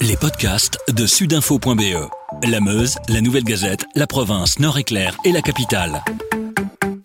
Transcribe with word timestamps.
Les 0.00 0.16
podcasts 0.16 0.78
de 0.94 1.06
sudinfo.be. 1.06 2.08
La 2.48 2.60
Meuse, 2.60 2.98
la 3.08 3.20
Nouvelle 3.20 3.42
Gazette, 3.42 3.84
la 3.96 4.06
province, 4.06 4.60
Nord-Éclair 4.60 5.16
et 5.24 5.32
la 5.32 5.42
capitale. 5.42 6.04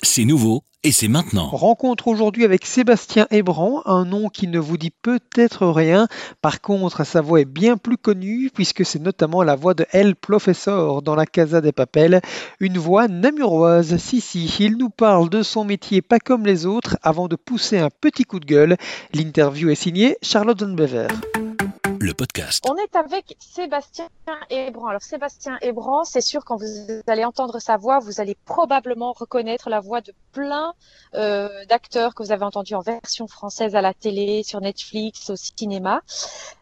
C'est 0.03 0.25
nouveau 0.25 0.61
et 0.83 0.91
c'est 0.91 1.07
maintenant. 1.07 1.47
Rencontre 1.47 2.07
aujourd'hui 2.07 2.45
avec 2.45 2.67
Sébastien 2.67 3.25
Hébran, 3.31 3.81
un 3.87 4.05
nom 4.05 4.29
qui 4.29 4.47
ne 4.47 4.59
vous 4.59 4.77
dit 4.77 4.91
peut-être 4.91 5.65
rien. 5.65 6.07
Par 6.43 6.61
contre, 6.61 7.03
sa 7.03 7.21
voix 7.21 7.41
est 7.41 7.45
bien 7.45 7.77
plus 7.77 7.97
connue 7.97 8.51
puisque 8.53 8.85
c'est 8.85 9.01
notamment 9.01 9.41
la 9.41 9.55
voix 9.55 9.73
de 9.73 9.87
El 9.91 10.15
Professor 10.15 11.01
dans 11.01 11.15
la 11.15 11.25
Casa 11.25 11.61
des 11.61 11.71
Papels, 11.71 12.21
une 12.59 12.77
voix 12.77 13.07
namuroise. 13.07 13.97
Si, 13.97 14.21
si, 14.21 14.45
il 14.59 14.77
nous 14.77 14.91
parle 14.91 15.31
de 15.31 15.41
son 15.41 15.65
métier 15.65 16.03
pas 16.03 16.19
comme 16.19 16.45
les 16.45 16.67
autres 16.67 16.97
avant 17.01 17.27
de 17.27 17.37
pousser 17.37 17.79
un 17.79 17.89
petit 17.89 18.23
coup 18.23 18.39
de 18.39 18.45
gueule. 18.45 18.77
L'interview 19.15 19.71
est 19.71 19.75
signée 19.75 20.17
Charlotte 20.21 20.59
Zonbever 20.59 21.07
le 22.03 22.13
podcast. 22.13 22.65
On 22.69 22.75
est 22.75 22.95
avec 22.95 23.35
Sébastien 23.39 24.07
Hébran. 24.49 24.87
Alors 24.87 25.01
Sébastien 25.01 25.57
Hébran, 25.61 26.03
c'est 26.03 26.21
sûr 26.21 26.43
quand 26.43 26.57
vous 26.57 27.01
allez 27.07 27.23
entendre 27.23 27.59
sa 27.59 27.77
voix, 27.77 27.99
vous 27.99 28.19
allez 28.19 28.35
probablement 28.45 29.13
reconnaître 29.13 29.69
la 29.69 29.79
voix 29.79 30.01
de 30.01 30.13
plein 30.33 30.73
euh, 31.15 31.47
d'acteurs 31.69 32.13
que 32.13 32.23
vous 32.23 32.31
avez 32.31 32.43
entendus 32.43 32.75
en 32.75 32.81
version 32.81 33.27
française 33.27 33.75
à 33.75 33.81
la 33.81 33.93
télé, 33.93 34.43
sur 34.43 34.59
Netflix, 34.59 35.29
au 35.29 35.35
cinéma. 35.35 36.01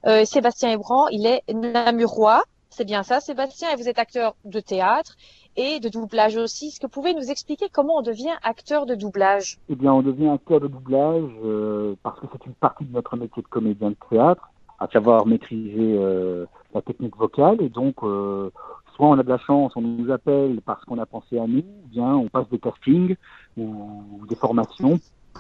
Euh, 0.06 0.26
Sébastien 0.26 0.72
Hébran, 0.72 1.08
il 1.08 1.26
est 1.26 1.42
namurois. 1.52 2.44
C'est 2.70 2.86
bien 2.86 3.04
ça, 3.04 3.20
Sébastien, 3.20 3.70
et 3.72 3.76
vous 3.76 3.90
êtes 3.90 4.00
acteur 4.00 4.36
de 4.46 4.60
théâtre 4.60 5.18
et 5.58 5.80
de 5.80 5.90
doublage 5.90 6.38
aussi. 6.38 6.68
Est-ce 6.68 6.80
que 6.80 6.86
vous 6.86 6.92
pouvez 6.92 7.14
nous 7.14 7.30
expliquer 7.30 7.68
comment 7.70 7.98
on 7.98 8.02
devient 8.02 8.34
acteur 8.44 8.86
de 8.86 8.96
doublage? 8.96 9.58
Eh 9.70 9.76
bien, 9.76 9.92
on 9.92 10.02
devient 10.02 10.30
acteur 10.30 10.62
de 10.62 10.68
doublage 10.68 11.30
euh, 11.44 11.96
parce 12.04 12.20
que 12.20 12.28
c'est 12.32 12.46
une 12.46 12.54
partie 12.54 12.86
de 12.86 12.94
notre 12.94 13.18
métier 13.18 13.42
de 13.42 13.48
comédien 13.48 13.90
de 13.90 13.98
théâtre 14.10 14.51
à 14.82 14.88
savoir 14.88 15.28
maîtriser 15.28 15.96
euh, 16.00 16.46
la 16.74 16.82
technique 16.82 17.16
vocale. 17.16 17.62
Et 17.62 17.70
donc, 17.70 17.98
euh, 18.04 18.50
soit 18.96 19.08
on 19.08 19.20
a 19.20 19.24
de 19.24 19.30
la 19.30 19.38
chance, 19.38 19.72
on 19.76 19.82
nous 19.82 20.12
appelle 20.12 20.60
parce 20.66 20.84
qu'on 20.86 20.98
a 20.98 21.06
pensé 21.06 21.38
à 21.38 21.46
nous, 21.46 21.60
ou 21.60 21.88
bien 21.88 22.16
on 22.16 22.28
passe 22.30 22.50
des 22.50 22.58
castings 22.58 23.16
ou 23.58 24.26
des 24.28 24.36
formations 24.36 25.00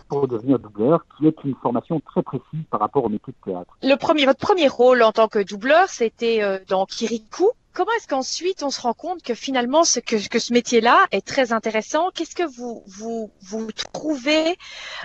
pour 0.10 0.28
devenir 0.28 0.60
doubleur, 0.60 1.04
qui 1.18 1.28
est 1.28 1.36
une 1.44 1.56
formation 1.56 2.00
très 2.00 2.22
précise 2.22 2.64
par 2.70 2.80
rapport 2.80 3.04
au 3.04 3.10
métier 3.10 3.34
de 3.34 3.52
théâtre. 3.52 3.76
Le 3.82 3.96
premier, 3.96 4.26
votre 4.26 4.40
premier 4.40 4.68
rôle 4.68 5.02
en 5.02 5.12
tant 5.12 5.28
que 5.28 5.40
doubleur, 5.40 5.90
c'était 5.90 6.44
euh, 6.44 6.60
dans 6.68 6.86
Kirikou. 6.86 7.50
Comment 7.74 7.92
est-ce 7.98 8.08
qu'ensuite 8.08 8.64
on 8.64 8.70
se 8.70 8.82
rend 8.82 8.94
compte 8.94 9.24
que 9.24 9.34
finalement 9.34 9.86
ce 9.86 10.00
que, 10.02 10.28
que 10.30 10.40
ce 10.40 10.54
métier-là 10.54 10.98
est 11.12 11.26
très 11.26 11.52
intéressant? 11.52 12.10
Qu'est-ce 12.14 12.36
que 12.36 12.44
vous 12.44 12.84
vous, 12.86 13.32
vous 13.42 13.70
trouvez 13.94 14.58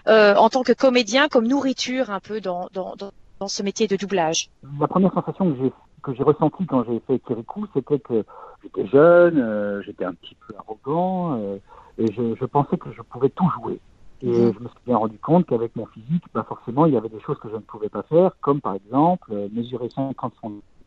en 0.06 0.48
tant 0.50 0.64
que 0.64 0.72
comédien 0.72 1.28
comme 1.28 1.46
nourriture 1.46 2.10
un 2.10 2.18
peu 2.18 2.40
dans, 2.40 2.68
dans 2.72 2.96
dans 3.40 3.48
ce 3.48 3.62
métier 3.62 3.86
de 3.86 3.96
doublage 3.96 4.50
La 4.80 4.88
première 4.88 5.12
sensation 5.12 5.52
que 5.52 5.58
j'ai 5.62 5.72
que 6.02 6.14
j'ai 6.14 6.22
ressentie 6.22 6.64
quand 6.66 6.84
j'ai 6.84 7.00
fait 7.00 7.18
Kirikou, 7.18 7.66
c'était 7.74 7.98
que 7.98 8.24
j'étais 8.62 8.86
jeune, 8.86 9.38
euh, 9.40 9.82
j'étais 9.82 10.04
un 10.04 10.14
petit 10.14 10.36
peu 10.46 10.54
arrogant, 10.56 11.36
euh, 11.36 11.56
et 11.98 12.12
je, 12.12 12.36
je, 12.38 12.44
pensais 12.44 12.76
que 12.76 12.92
je 12.92 13.02
pouvais 13.02 13.28
tout 13.28 13.48
jouer. 13.60 13.80
Et 14.22 14.28
mhm. 14.28 14.54
je 14.54 14.60
me 14.60 14.68
suis 14.68 14.78
bien 14.86 14.96
rendu 14.96 15.18
compte 15.18 15.46
qu'avec 15.46 15.74
mon 15.74 15.86
physique, 15.86 16.22
bah 16.32 16.46
forcément, 16.48 16.86
il 16.86 16.94
y 16.94 16.96
avait 16.96 17.08
des 17.08 17.20
choses 17.20 17.38
que 17.40 17.48
je 17.48 17.56
ne 17.56 17.60
pouvais 17.60 17.88
pas 17.88 18.04
faire, 18.04 18.30
comme 18.40 18.60
par 18.60 18.74
exemple 18.74 19.32
euh, 19.32 19.48
mesurer 19.52 19.88
50 19.96 20.32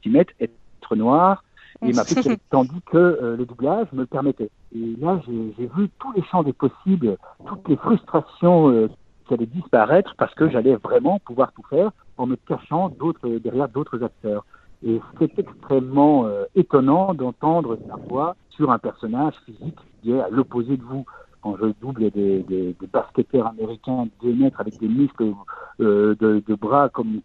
cm, 0.03 0.23
être 0.39 0.95
noir, 0.95 1.43
et 1.81 1.91
ma 1.91 2.05
petite, 2.05 2.41
tandis 2.49 2.81
que 2.89 3.35
le 3.37 3.45
doublage 3.45 3.87
me 3.91 4.01
le 4.01 4.07
permettait. 4.07 4.49
Et 4.73 4.95
là, 5.01 5.19
j'ai 5.27 5.67
vu 5.67 5.89
tous 5.99 6.13
les 6.13 6.23
champs 6.23 6.43
des 6.43 6.53
possibles, 6.53 7.17
toutes 7.45 7.67
les 7.67 7.75
frustrations 7.75 8.89
qui 9.29 9.35
allaient 9.35 9.45
disparaître 9.45 10.15
parce 10.17 10.33
que 10.33 10.49
j'allais 10.49 10.75
vraiment 10.75 11.19
pouvoir 11.19 11.51
tout 11.53 11.63
faire 11.69 11.91
en 12.17 12.25
me 12.25 12.35
cachant 12.35 12.89
d'autres, 12.89 13.29
derrière 13.29 13.69
d'autres 13.69 14.03
acteurs. 14.03 14.43
Et 14.83 14.99
c'est 15.19 15.37
extrêmement 15.37 16.25
euh, 16.25 16.45
étonnant 16.55 17.13
d'entendre 17.13 17.77
sa 17.87 17.95
voix 17.95 18.35
sur 18.49 18.71
un 18.71 18.79
personnage 18.79 19.35
physique 19.45 19.77
qui 20.01 20.11
est 20.11 20.19
à 20.19 20.29
l'opposé 20.29 20.77
de 20.77 20.83
vous. 20.83 21.05
Quand 21.41 21.55
je 21.57 21.67
double 21.79 22.11
des, 22.11 22.75
basketteurs 22.91 23.47
américains 23.47 24.07
de 24.21 24.33
mètres 24.33 24.59
avec 24.59 24.77
des 24.79 24.89
muscles 24.89 25.33
euh, 25.79 26.13
de, 26.19 26.55
bras 26.55 26.89
comme, 26.89 27.21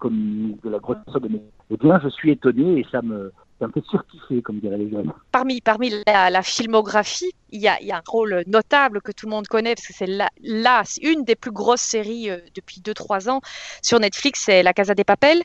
de 0.63 0.71
la 0.71 0.79
grosseur 0.79 1.21
de. 1.21 1.29
Eh 1.71 1.77
bien, 1.77 1.99
je 1.99 2.09
suis 2.09 2.31
étonné 2.31 2.79
et 2.79 2.87
ça 2.93 3.03
me, 3.03 3.33
me 3.61 3.73
fait 3.73 3.85
surkiffer, 3.89 4.43
comme 4.43 4.59
diraient 4.59 4.79
les 4.79 4.91
jeunes. 4.91 5.13
Parmi, 5.33 5.61
parmi 5.61 5.93
la, 6.07 6.31
la 6.31 6.43
filmographie, 6.43 7.33
il 7.51 7.61
y, 7.61 7.69
a, 7.69 7.81
il 7.81 7.87
y, 7.87 7.93
a, 7.93 7.99
un 7.99 8.03
rôle 8.07 8.43
notable 8.47 9.01
que 9.01 9.13
tout 9.13 9.27
le 9.27 9.31
monde 9.31 9.47
connaît, 9.47 9.75
parce 9.75 9.87
que 9.87 9.93
c'est 9.93 10.07
là, 10.07 10.29
là 10.43 10.83
une 11.03 11.25
des 11.25 11.37
plus 11.37 11.53
grosses 11.53 11.81
séries 11.81 12.31
euh, 12.31 12.39
depuis 12.55 12.81
2-3 12.81 13.31
ans 13.31 13.41
sur 13.83 14.01
Netflix, 14.01 14.43
c'est 14.45 14.63
La 14.63 14.73
Casa 14.73 14.95
des 14.95 15.05
Papels. 15.05 15.43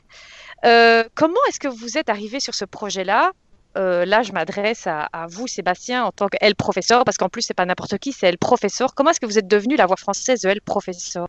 Euh, 0.64 1.04
comment 1.14 1.40
est-ce 1.48 1.60
que 1.60 1.68
vous 1.68 1.96
êtes 1.96 2.08
arrivé 2.08 2.40
sur 2.40 2.54
ce 2.54 2.64
projet-là? 2.64 3.32
Euh, 3.76 4.04
là, 4.04 4.22
je 4.22 4.32
m'adresse 4.32 4.86
à, 4.86 5.02
à, 5.12 5.26
vous, 5.28 5.46
Sébastien, 5.46 6.04
en 6.04 6.10
tant 6.10 6.26
qu'elle 6.26 6.56
professeur, 6.56 7.04
parce 7.04 7.16
qu'en 7.16 7.28
plus, 7.28 7.42
c'est 7.42 7.54
pas 7.54 7.66
n'importe 7.66 7.98
qui, 7.98 8.12
c'est 8.12 8.26
elle 8.26 8.38
professeur. 8.38 8.94
Comment 8.94 9.10
est-ce 9.10 9.20
que 9.20 9.26
vous 9.26 9.38
êtes 9.38 9.48
devenu 9.48 9.76
la 9.76 9.86
voix 9.86 9.96
française 9.96 10.40
de 10.40 10.48
elle 10.48 10.60
professeur 10.60 11.28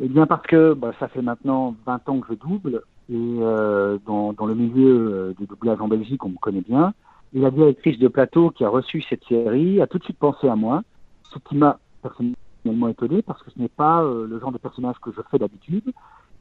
Eh 0.00 0.08
bien, 0.08 0.26
parce 0.26 0.46
que 0.46 0.72
bah, 0.72 0.92
ça 0.98 1.08
fait 1.08 1.20
maintenant 1.20 1.76
20 1.86 2.08
ans 2.08 2.20
que 2.20 2.28
je 2.30 2.34
double, 2.34 2.82
et 3.10 3.36
euh, 3.40 3.98
dans, 4.06 4.32
dans, 4.32 4.46
le 4.46 4.54
milieu 4.54 5.12
euh, 5.12 5.34
du 5.38 5.46
doublage 5.46 5.80
en 5.80 5.88
Belgique, 5.88 6.24
on 6.24 6.30
me 6.30 6.38
connaît 6.38 6.62
bien. 6.62 6.94
Et 7.34 7.40
la 7.40 7.50
directrice 7.50 7.98
de 7.98 8.08
plateau 8.08 8.50
qui 8.50 8.64
a 8.64 8.68
reçu 8.68 9.02
cette 9.02 9.24
série 9.24 9.80
a 9.80 9.86
tout 9.86 9.98
de 9.98 10.04
suite 10.04 10.18
pensé 10.18 10.48
à 10.48 10.56
moi, 10.56 10.82
ce 11.32 11.38
qui 11.40 11.56
m'a 11.56 11.78
personnellement 12.02 12.88
étonné 12.88 13.22
parce 13.22 13.42
que 13.42 13.50
ce 13.50 13.58
n'est 13.58 13.68
pas 13.68 14.02
euh, 14.02 14.26
le 14.26 14.38
genre 14.38 14.52
de 14.52 14.58
personnage 14.58 14.96
que 15.00 15.10
je 15.12 15.20
fais 15.30 15.38
d'habitude. 15.38 15.92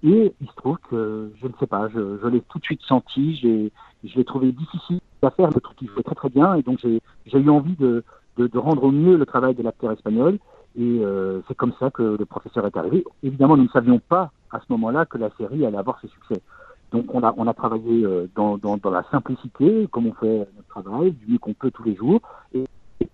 Et 0.03 0.33
il 0.41 0.47
se 0.47 0.55
trouve 0.55 0.77
que, 0.89 1.31
je 1.41 1.47
ne 1.47 1.53
sais 1.59 1.67
pas, 1.67 1.87
je, 1.89 2.17
je 2.21 2.27
l'ai 2.27 2.41
tout 2.41 2.59
de 2.59 2.63
suite 2.63 2.81
senti, 2.81 3.35
je 3.37 4.17
l'ai 4.17 4.25
trouvé 4.25 4.51
difficile 4.51 4.99
à 5.21 5.31
faire, 5.31 5.49
le 5.49 5.61
truc 5.61 5.77
qui 5.77 5.87
fait 5.87 6.03
très 6.03 6.15
très 6.15 6.29
bien, 6.29 6.55
et 6.55 6.61
donc 6.61 6.79
j'ai 6.81 7.39
eu 7.39 7.49
envie 7.49 7.77
de, 7.77 8.03
de, 8.35 8.47
de, 8.47 8.57
rendre 8.57 8.83
au 8.83 8.91
mieux 8.91 9.15
le 9.15 9.25
travail 9.25 9.55
de 9.55 9.63
l'acteur 9.63 9.93
espagnol, 9.93 10.39
et 10.75 10.99
euh, 11.03 11.41
c'est 11.47 11.55
comme 11.55 11.73
ça 11.79 11.91
que 11.91 12.17
le 12.17 12.25
professeur 12.25 12.65
est 12.65 12.75
arrivé. 12.75 13.03
Évidemment, 13.21 13.57
nous 13.57 13.63
ne 13.63 13.69
savions 13.69 13.99
pas 13.99 14.31
à 14.51 14.59
ce 14.59 14.65
moment-là 14.69 15.05
que 15.05 15.17
la 15.17 15.29
série 15.37 15.65
allait 15.65 15.77
avoir 15.77 15.99
ses 16.01 16.07
succès. 16.07 16.41
Donc 16.91 17.05
on 17.13 17.23
a, 17.23 17.33
on 17.37 17.47
a 17.47 17.53
travaillé 17.53 18.03
euh, 18.03 18.27
dans, 18.35 18.57
dans, 18.57 18.77
dans, 18.77 18.91
la 18.91 19.03
simplicité, 19.11 19.87
comme 19.91 20.07
on 20.07 20.13
fait 20.13 20.47
notre 20.55 20.67
travail, 20.69 21.11
du 21.11 21.33
mieux 21.33 21.39
qu'on 21.39 21.53
peut 21.53 21.71
tous 21.71 21.83
les 21.83 21.95
jours. 21.95 22.21
Et, 22.53 22.65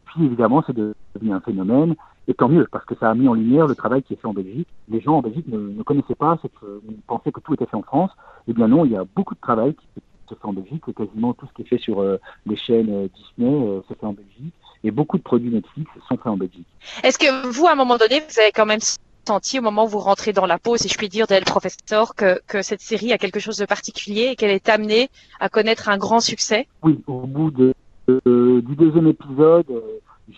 puis 0.06 0.26
évidemment, 0.26 0.64
c'est 0.66 0.76
devenu 0.76 1.34
un 1.34 1.40
phénomène. 1.40 1.96
Et 2.28 2.34
tant 2.34 2.48
mieux, 2.48 2.68
parce 2.72 2.86
que 2.86 2.96
ça 2.96 3.10
a 3.10 3.16
mis 3.16 3.28
en 3.28 3.34
lumière 3.34 3.68
le 3.68 3.76
travail 3.76 4.04
qui 4.04 4.14
est 4.14 4.18
fait 4.18 4.28
en 4.28 4.34
Belgique. 4.34 4.68
Les 4.88 5.02
gens 5.02 5.18
en 5.18 5.22
Belgique 5.22 5.48
ne, 5.48 5.82
connaissaient 5.84 6.16
pas, 6.16 6.38
ils 6.44 7.02
pensaient 7.08 7.32
que 7.32 7.40
tout 7.40 7.54
était 7.56 7.66
fait 7.66 7.76
en 7.76 7.82
France. 7.82 8.12
Eh 8.48 8.54
bien 8.54 8.68
non, 8.68 8.86
il 8.86 8.92
y 8.92 8.96
a 8.96 9.04
beaucoup 9.16 9.34
de 9.34 9.40
travail 9.40 9.74
qui 9.74 9.88
se 10.30 10.36
fait 10.36 10.46
en 10.46 10.54
Belgique. 10.54 10.84
Quasiment 10.96 11.34
tout 11.34 11.48
ce 11.48 11.54
qui 11.54 11.64
est 11.64 11.66
fait 11.66 11.80
sur 11.80 12.02
euh, 12.02 12.18
les 12.46 12.56
chaînes 12.56 12.90
euh, 12.90 13.08
Disney 13.16 13.52
euh, 13.52 13.82
se 13.88 13.94
fait 13.96 14.06
en 14.06 14.14
Belgique. 14.14 14.54
Et 14.84 14.92
beaucoup 14.92 15.18
de 15.18 15.24
produits 15.24 15.52
Netflix 15.52 15.90
sont 16.08 16.18
faits 16.18 16.28
en 16.28 16.38
Belgique. 16.38 16.68
Est-ce 17.04 17.18
que 17.18 17.48
vous, 17.48 17.68
à 17.68 17.74
un 17.74 17.76
moment 17.76 17.98
donné, 17.98 18.22
vous 18.22 18.40
avez 18.40 18.52
quand 18.52 18.66
même 18.66 18.80
senti 19.28 19.60
au 19.60 19.62
moment 19.62 19.86
où 19.86 19.90
vous 19.90 20.00
rentrez 20.00 20.34
dans 20.34 20.46
la 20.46 20.58
peau, 20.58 20.78
si 20.78 20.88
je 20.88 20.98
puis 20.98 21.10
dire, 21.10 21.28
d'El 21.28 21.44
Professeur, 21.44 22.16
que, 22.16 22.40
que 22.48 22.62
cette 22.62 22.82
série 22.82 23.12
a 23.12 23.18
quelque 23.18 23.40
chose 23.40 23.58
de 23.58 23.66
particulier 23.66 24.30
et 24.32 24.36
qu'elle 24.36 24.52
est 24.52 24.70
amenée 24.70 25.10
à 25.40 25.50
connaître 25.50 25.90
un 25.90 25.98
grand 25.98 26.20
succès? 26.20 26.68
Oui, 26.82 27.00
au 27.08 27.28
bout 27.28 27.52
de, 27.52 27.74
euh, 28.10 28.62
du 28.62 28.76
deuxième 28.76 29.08
épisode, 29.08 29.66
euh, 29.70 29.82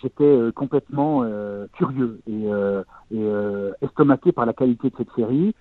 j'étais 0.02 0.24
euh, 0.24 0.52
complètement 0.52 1.24
curieux 1.78 2.20
et, 2.28 2.46
et 3.14 3.24
estomaqué 3.82 4.32
par 4.32 4.46
la 4.46 4.54
qualité 4.54 4.90
de 4.90 4.96
cette 4.98 5.14
série. 5.16 5.54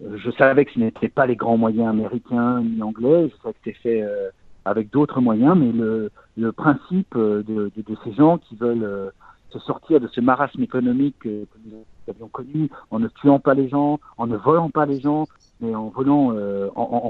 Je 0.00 0.30
savais 0.32 0.66
que 0.66 0.72
ce 0.72 0.78
n'était 0.78 1.08
pas 1.08 1.26
les 1.26 1.36
grands 1.36 1.56
moyens 1.56 1.88
américains 1.88 2.60
ni 2.62 2.82
anglais, 2.82 3.30
je 3.30 3.42
savais 3.42 3.54
que 3.54 3.58
c'était 3.64 3.78
fait 3.78 4.04
avec 4.66 4.90
d'autres 4.90 5.20
moyens, 5.20 5.56
mais 5.56 5.72
le, 5.72 6.52
principe 6.52 7.16
de, 7.16 7.42
de, 7.74 7.96
ces 8.04 8.12
gens 8.12 8.38
qui 8.38 8.56
veulent 8.56 9.12
se 9.50 9.58
sortir 9.60 10.00
de 10.00 10.08
ce 10.08 10.20
marasme 10.20 10.62
économique 10.62 11.18
que 11.20 11.46
nous 11.64 11.84
avions 12.08 12.28
connu 12.28 12.68
en 12.90 12.98
ne 12.98 13.08
tuant 13.08 13.38
pas 13.38 13.54
les 13.54 13.68
gens, 13.68 13.98
en 14.18 14.26
ne 14.26 14.36
volant 14.36 14.70
pas 14.70 14.86
les 14.86 15.00
gens, 15.00 15.26
mais 15.60 15.74
en 15.74 15.92
euh, 15.98 16.68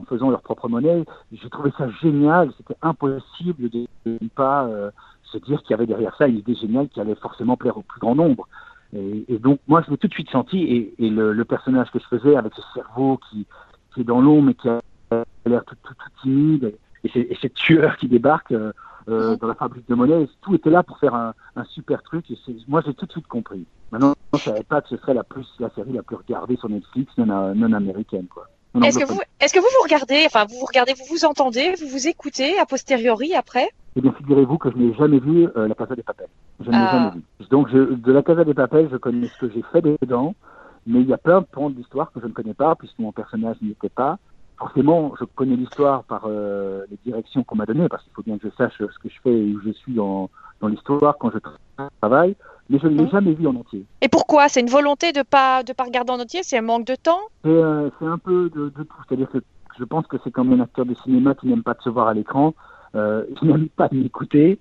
faisant 0.08 0.30
leur 0.30 0.42
propre 0.42 0.68
monnaie. 0.68 1.04
J'ai 1.32 1.50
trouvé 1.50 1.72
ça 1.76 1.88
génial. 2.02 2.52
C'était 2.56 2.78
impossible 2.82 3.68
de, 3.70 3.86
ne 4.06 4.28
pas 4.28 4.66
euh, 4.66 4.90
se 5.24 5.38
dire 5.38 5.62
qu'il 5.62 5.70
y 5.72 5.74
avait 5.74 5.86
derrière 5.86 6.14
ça 6.16 6.26
une 6.26 6.38
idée 6.38 6.54
géniale 6.54 6.88
qui 6.88 7.00
allait 7.00 7.14
forcément 7.16 7.56
plaire 7.56 7.76
au 7.76 7.82
plus 7.82 8.00
grand 8.00 8.14
nombre. 8.14 8.48
Et, 8.92 9.38
donc 9.38 9.58
moi, 9.66 9.82
je 9.84 9.90
l'ai 9.90 9.98
tout 9.98 10.06
de 10.06 10.12
suite 10.12 10.30
senti. 10.30 10.94
Et, 10.98 11.10
le, 11.10 11.44
personnage 11.44 11.90
que 11.90 11.98
je 11.98 12.06
faisais 12.06 12.36
avec 12.36 12.54
ce 12.54 12.62
cerveau 12.74 13.18
qui, 13.30 13.46
est 13.98 14.04
dans 14.04 14.20
l'ombre 14.20 14.48
mais 14.48 14.54
qui 14.54 14.68
a 14.68 14.80
l'air 15.46 15.64
tout, 15.64 15.76
timide, 16.22 16.74
et, 17.14 17.36
ces, 17.40 17.50
tueurs 17.50 17.96
qui 17.96 18.08
débarquent. 18.08 18.52
Euh, 18.52 18.72
euh, 19.08 19.36
dans 19.36 19.46
la 19.46 19.54
fabrique 19.54 19.88
de 19.88 19.94
monnaie. 19.94 20.28
Tout 20.40 20.56
était 20.56 20.68
là 20.68 20.82
pour 20.82 20.98
faire 20.98 21.14
un, 21.14 21.32
un 21.54 21.62
super 21.62 22.02
truc. 22.02 22.28
Et 22.28 22.36
moi, 22.66 22.82
j'ai 22.84 22.92
tout 22.92 23.06
de 23.06 23.12
suite 23.12 23.28
compris. 23.28 23.64
Maintenant, 23.92 24.14
je 24.34 24.38
savais 24.40 24.64
pas 24.64 24.80
que 24.80 24.88
ce 24.88 24.96
serait 24.96 25.14
la 25.14 25.22
plus 25.22 25.46
la 25.60 25.70
série 25.70 25.92
la 25.92 26.02
plus 26.02 26.16
regardée 26.16 26.56
sur 26.56 26.68
Netflix, 26.68 27.12
non, 27.16 27.54
non 27.54 27.72
américaine, 27.72 28.26
quoi. 28.26 28.48
Est-ce 28.82 28.98
que 28.98 29.04
vous, 29.04 29.20
est-ce 29.40 29.54
que 29.54 29.58
vous 29.58 29.66
vous 29.78 29.84
regardez, 29.84 30.24
enfin, 30.26 30.44
vous 30.48 30.58
vous 30.58 30.66
regardez, 30.66 30.92
vous 30.94 31.04
vous 31.08 31.24
entendez, 31.24 31.74
vous 31.80 31.88
vous 31.88 32.08
écoutez 32.08 32.58
a 32.58 32.66
posteriori 32.66 33.34
après? 33.34 33.68
Eh 33.94 34.00
bien, 34.00 34.12
figurez-vous 34.12 34.58
que 34.58 34.70
je 34.70 34.76
n'ai 34.76 34.94
jamais 34.94 35.18
vu 35.18 35.48
euh, 35.56 35.68
la 35.68 35.74
Casa 35.74 35.94
des 35.94 36.02
Papels. 36.02 36.28
Je 36.60 36.66
ne 36.66 36.72
l'ai 36.72 36.78
ah. 36.78 36.92
jamais 36.92 37.10
vu. 37.16 37.46
Donc, 37.50 37.68
je, 37.70 37.78
de 37.94 38.12
la 38.12 38.22
Casa 38.22 38.44
des 38.44 38.54
Papels, 38.54 38.88
je 38.90 38.96
connais 38.96 39.28
ce 39.28 39.38
que 39.38 39.50
j'ai 39.50 39.62
fait 39.72 39.82
dedans, 40.02 40.34
mais 40.86 41.00
il 41.00 41.08
y 41.08 41.14
a 41.14 41.18
plein 41.18 41.40
de 41.40 41.46
points 41.46 41.70
de 41.70 41.76
l'histoire 41.76 42.12
que 42.12 42.20
je 42.20 42.26
ne 42.26 42.32
connais 42.32 42.54
pas, 42.54 42.74
puisque 42.74 42.98
mon 42.98 43.12
personnage 43.12 43.56
n'y 43.62 43.70
était 43.70 43.88
pas. 43.88 44.18
Forcément, 44.58 45.12
je 45.18 45.24
connais 45.24 45.56
l'histoire 45.56 46.04
par 46.04 46.24
euh, 46.26 46.84
les 46.90 46.98
directions 47.04 47.44
qu'on 47.44 47.56
m'a 47.56 47.66
données, 47.66 47.88
parce 47.88 48.02
qu'il 48.04 48.12
faut 48.12 48.22
bien 48.22 48.38
que 48.38 48.48
je 48.48 48.54
sache 48.56 48.74
ce 48.78 48.84
que 48.98 49.08
je 49.08 49.20
fais 49.22 49.32
et 49.32 49.52
où 49.54 49.60
je 49.62 49.70
suis 49.70 49.94
dans, 49.94 50.30
dans 50.60 50.68
l'histoire 50.68 51.16
quand 51.18 51.30
je 51.30 51.38
travaille, 52.00 52.36
mais 52.70 52.78
je 52.78 52.86
ne 52.86 52.94
l'ai 52.96 53.02
Mhm. 53.04 53.10
jamais 53.10 53.32
vu 53.34 53.46
en 53.46 53.54
entier. 53.56 53.84
Et 54.00 54.08
pourquoi? 54.08 54.48
C'est 54.48 54.60
une 54.60 54.70
volonté 54.70 55.12
de 55.12 55.22
pas 55.22 55.62
de 55.62 55.72
pas 55.72 55.84
regarder 55.84 56.12
en 56.12 56.20
entier? 56.20 56.40
C'est 56.42 56.58
un 56.58 56.62
manque 56.62 56.86
de 56.86 56.96
temps? 56.96 57.20
C'est 57.44 57.50
euh, 57.50 57.90
c'est 57.98 58.06
un 58.06 58.18
peu 58.18 58.50
de, 58.54 58.70
de 58.70 58.82
tout, 58.82 58.96
c'est-à-dire 59.06 59.28
que 59.30 59.38
je 59.78 59.84
pense 59.84 60.06
que 60.06 60.16
c'est 60.24 60.30
comme 60.30 60.52
un 60.52 60.60
acteur 60.60 60.86
de 60.86 60.94
cinéma 60.94 61.34
qui 61.34 61.46
n'aime 61.48 61.62
pas 61.62 61.74
de 61.74 61.82
se 61.82 61.90
voir 61.90 62.08
à 62.08 62.14
l'écran, 62.14 62.54
euh, 62.94 63.24
qui 63.36 63.44
n'aime 63.46 63.68
pas 63.68 63.88
de 63.88 63.96
m'écouter, 63.96 64.58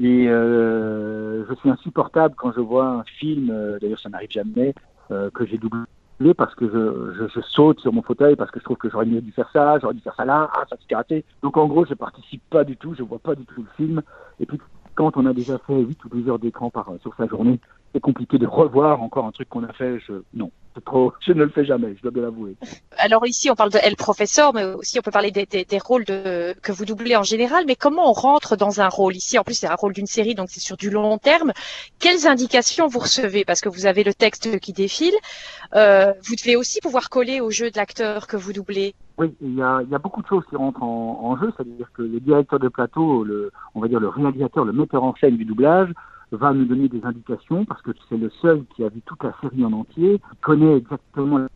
et 0.00 0.26
je 0.26 1.54
suis 1.58 1.70
insupportable 1.70 2.34
quand 2.36 2.52
je 2.52 2.60
vois 2.60 2.86
un 2.86 3.04
film, 3.18 3.46
d'ailleurs 3.80 3.98
ça 3.98 4.08
n'arrive 4.10 4.30
jamais, 4.30 4.72
que 5.08 5.46
j'ai 5.46 5.58
doublé 5.58 5.80
parce 6.34 6.54
que 6.54 6.66
je, 6.68 7.40
saute 7.40 7.80
sur 7.80 7.92
mon 7.92 8.02
fauteuil 8.02 8.36
parce 8.36 8.50
que 8.50 8.58
je 8.58 8.64
trouve 8.64 8.76
que 8.76 8.90
j'aurais 8.90 9.06
mieux 9.06 9.20
dû 9.20 9.32
faire 9.32 9.48
ça, 9.52 9.78
j'aurais 9.78 9.94
dû 9.94 10.00
faire 10.00 10.14
ça 10.16 10.24
là, 10.24 10.50
ah 10.52 10.64
ça 10.68 10.76
s'était 10.76 10.96
raté. 10.96 11.24
Donc 11.42 11.56
en 11.56 11.66
gros 11.66 11.84
je 11.84 11.94
participe 11.94 12.42
pas 12.50 12.64
du 12.64 12.76
tout, 12.76 12.94
je 12.94 13.02
vois 13.02 13.18
pas 13.18 13.34
du 13.34 13.44
tout 13.44 13.62
le 13.62 13.68
film, 13.76 14.02
et 14.40 14.46
puis 14.46 14.60
quand 14.94 15.16
on 15.16 15.26
a 15.26 15.32
déjà 15.32 15.58
fait 15.58 15.80
8 15.80 16.04
ou 16.04 16.08
12 16.08 16.28
heures 16.28 16.38
d'écran 16.38 16.70
par 16.70 16.90
sur 17.02 17.14
sa 17.14 17.26
journée, 17.26 17.60
c'est 17.92 18.00
compliqué 18.00 18.38
de 18.38 18.46
revoir 18.46 19.02
encore 19.02 19.26
un 19.26 19.32
truc 19.32 19.48
qu'on 19.48 19.64
a 19.64 19.72
fait, 19.72 19.98
je 20.06 20.14
non, 20.34 20.50
trop, 20.84 21.12
je 21.20 21.32
ne 21.32 21.44
le 21.44 21.50
fais 21.50 21.64
jamais, 21.64 21.94
je 21.96 22.02
dois 22.02 22.10
bien 22.10 22.22
l'avouer. 22.22 22.56
Alors 22.96 23.26
ici, 23.26 23.50
on 23.50 23.54
parle 23.54 23.70
de 23.70 23.78
El 23.82 23.96
Professeur, 23.96 24.54
mais 24.54 24.64
aussi 24.64 24.98
on 24.98 25.02
peut 25.02 25.10
parler 25.10 25.30
des, 25.30 25.46
des, 25.46 25.64
des 25.64 25.78
rôles 25.78 26.04
de, 26.04 26.54
que 26.62 26.72
vous 26.72 26.84
doublez 26.84 27.16
en 27.16 27.22
général. 27.22 27.64
Mais 27.66 27.76
comment 27.76 28.08
on 28.08 28.12
rentre 28.12 28.56
dans 28.56 28.80
un 28.80 28.88
rôle? 28.88 29.16
Ici 29.16 29.38
En 29.38 29.44
plus, 29.44 29.54
c'est 29.54 29.66
un 29.66 29.74
rôle 29.74 29.92
d'une 29.92 30.06
série, 30.06 30.34
donc 30.34 30.48
c'est 30.50 30.60
sur 30.60 30.76
du 30.76 30.90
long 30.90 31.18
terme. 31.18 31.52
Quelles 31.98 32.26
indications 32.26 32.86
vous 32.86 33.00
recevez? 33.00 33.44
Parce 33.44 33.60
que 33.60 33.68
vous 33.68 33.86
avez 33.86 34.04
le 34.04 34.14
texte 34.14 34.58
qui 34.60 34.72
défile. 34.72 35.14
Euh, 35.74 36.12
vous 36.26 36.36
devez 36.36 36.56
aussi 36.56 36.80
pouvoir 36.80 37.10
coller 37.10 37.40
au 37.40 37.50
jeu 37.50 37.70
de 37.70 37.76
l'acteur 37.76 38.26
que 38.26 38.36
vous 38.36 38.52
doublez. 38.52 38.94
Oui, 39.18 39.34
il 39.40 39.56
y 39.56 39.62
a, 39.62 39.80
il 39.82 39.90
y 39.90 39.94
a 39.94 39.98
beaucoup 39.98 40.22
de 40.22 40.28
choses 40.28 40.44
qui 40.48 40.56
rentrent 40.56 40.82
en, 40.82 41.20
en 41.24 41.36
jeu, 41.36 41.52
c'est-à-dire 41.56 41.90
que 41.92 42.02
le 42.02 42.20
directeur 42.20 42.60
de 42.60 42.68
plateau, 42.68 43.24
le, 43.24 43.50
on 43.74 43.80
va 43.80 43.88
dire 43.88 43.98
le 43.98 44.08
réalisateur, 44.08 44.64
le 44.64 44.72
metteur 44.72 45.02
en 45.02 45.14
scène 45.16 45.36
du 45.36 45.44
doublage, 45.44 45.90
va 46.32 46.52
nous 46.52 46.64
donner 46.64 46.88
des 46.88 47.04
indications 47.04 47.64
parce 47.64 47.82
que 47.82 47.90
c'est 48.08 48.16
le 48.16 48.30
seul 48.42 48.64
qui 48.74 48.84
a 48.84 48.88
vu 48.88 49.00
toute 49.02 49.22
la 49.22 49.32
série 49.40 49.64
en 49.64 49.72
entier, 49.72 50.20
connaît 50.40 50.76
exactement 50.76 51.46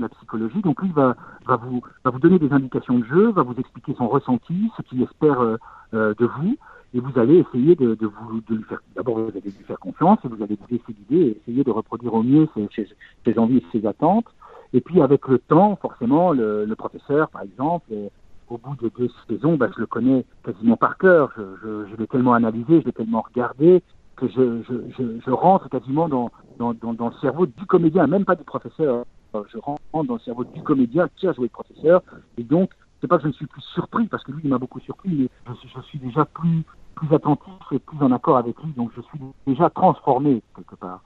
la 0.00 0.08
psychologie. 0.08 0.60
Donc 0.62 0.80
lui 0.82 0.90
va, 0.90 1.16
vous, 1.46 1.82
donner 2.18 2.38
des 2.38 2.52
indications 2.52 2.98
de 2.98 3.04
jeu, 3.04 3.30
va 3.30 3.42
vous 3.42 3.54
expliquer 3.58 3.94
son 3.96 4.08
ressenti, 4.08 4.70
ce 4.76 4.82
qu'il 4.82 5.02
espère 5.02 5.40
euh, 5.40 5.56
euh, 5.94 6.14
de 6.18 6.26
vous, 6.26 6.56
et 6.94 7.00
vous 7.00 7.18
allez 7.18 7.38
essayer 7.38 7.74
de, 7.74 7.96
vous 8.00 8.40
de 8.48 8.54
lui 8.54 8.64
faire. 8.64 8.80
D'abord, 8.94 9.18
vous 9.18 9.30
allez 9.30 9.40
lui 9.40 9.64
faire 9.66 9.78
confiance 9.78 10.18
et 10.24 10.28
vous 10.28 10.42
allez 10.42 10.56
vous 10.56 10.66
laisser 10.70 10.84
et 11.10 11.38
essayer 11.38 11.64
de 11.64 11.70
reproduire 11.70 12.14
au 12.14 12.22
mieux 12.22 12.48
ses, 12.74 13.38
envies 13.38 13.58
et 13.58 13.66
ses 13.72 13.86
attentes. 13.86 14.26
Et 14.74 14.80
puis 14.80 15.02
avec 15.02 15.28
le 15.28 15.38
temps, 15.38 15.76
forcément, 15.76 16.32
le, 16.32 16.72
professeur, 16.76 17.28
par 17.28 17.42
exemple, 17.42 17.86
euh, 17.92 18.08
au 18.48 18.58
bout 18.58 18.76
de 18.82 18.90
deux 18.98 19.10
saisons, 19.28 19.56
bah, 19.56 19.68
je 19.74 19.80
le 19.80 19.86
connais 19.86 20.24
quasiment 20.44 20.76
par 20.76 20.98
cœur. 20.98 21.32
Je 21.36 21.96
l'ai 21.96 22.06
tellement 22.06 22.34
analysé, 22.34 22.80
je 22.80 22.86
l'ai 22.86 22.92
tellement 22.92 23.22
regardé 23.22 23.82
que 24.22 24.28
je, 24.28 24.62
je, 24.68 24.74
je, 24.96 25.20
je 25.24 25.30
rentre 25.30 25.68
quasiment 25.68 26.08
dans, 26.08 26.30
dans, 26.58 26.74
dans, 26.74 26.94
dans, 26.94 27.08
le 27.08 27.14
cerveau 27.20 27.46
du 27.46 27.66
comédien, 27.66 28.06
même 28.06 28.24
pas 28.24 28.36
du 28.36 28.44
professeur. 28.44 29.04
Je 29.34 29.58
rentre 29.58 29.80
dans 29.92 30.14
le 30.14 30.20
cerveau 30.20 30.44
du 30.44 30.62
comédien 30.62 31.08
qui 31.16 31.26
a 31.26 31.32
joué 31.32 31.44
le 31.44 31.50
professeur. 31.50 32.02
Et 32.38 32.44
donc, 32.44 32.70
c'est 33.00 33.08
pas 33.08 33.16
que 33.16 33.24
je 33.24 33.28
ne 33.28 33.32
suis 33.32 33.46
plus 33.46 33.62
surpris, 33.74 34.06
parce 34.06 34.22
que 34.22 34.30
lui, 34.32 34.42
il 34.44 34.50
m'a 34.50 34.58
beaucoup 34.58 34.80
surpris, 34.80 35.10
mais 35.10 35.28
je, 35.46 35.68
je 35.74 35.80
suis 35.86 35.98
déjà 35.98 36.24
plus, 36.24 36.62
plus 36.94 37.12
attentif 37.14 37.52
et 37.72 37.78
plus 37.78 37.98
en 38.00 38.12
accord 38.12 38.36
avec 38.36 38.56
lui. 38.62 38.72
Donc, 38.76 38.92
je 38.96 39.00
suis 39.02 39.18
déjà 39.46 39.70
transformé 39.70 40.42
quelque 40.54 40.76
part. 40.76 41.00